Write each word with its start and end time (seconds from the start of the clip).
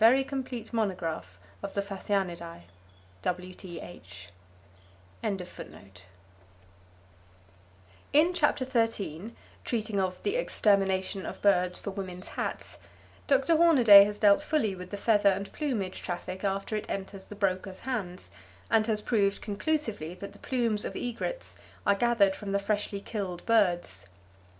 William 0.03 0.41
Beebe 0.41 0.67
Curator 0.67 0.93
of 1.09 1.37
Birds, 1.61 1.75
New 2.09 2.15
York 2.15 2.39
Zoological 3.21 3.85
Park 3.85 4.33
In 8.11 8.33
chapter 8.33 8.65
XIII, 8.65 9.35
treating 9.63 9.99
of 9.99 10.23
the 10.23 10.37
"Extermination 10.37 11.23
of 11.23 11.39
Birds 11.43 11.77
for 11.79 11.91
Women's 11.91 12.29
Hats," 12.29 12.79
Dr. 13.27 13.55
Hornaday 13.57 14.03
has 14.05 14.17
dealt 14.17 14.41
fully 14.41 14.73
with 14.73 14.89
the 14.89 14.97
feather 14.97 15.29
and 15.29 15.53
plumage 15.53 16.01
traffic 16.01 16.43
after 16.43 16.75
it 16.75 16.89
enters 16.89 17.25
the 17.25 17.35
brokers' 17.35 17.81
hands, 17.81 18.31
and 18.71 18.87
has 18.87 19.03
proved 19.03 19.39
conclusively 19.43 20.15
that 20.15 20.33
the 20.33 20.39
plumes 20.39 20.83
of 20.83 20.95
egrets 20.95 21.59
are 21.85 21.93
gathered 21.93 22.35
from 22.35 22.53
the 22.53 22.57
freshly 22.57 23.01
killed 23.01 23.45
birds. 23.45 24.07